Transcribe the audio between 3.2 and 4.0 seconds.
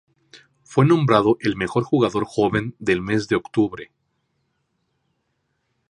de octubre.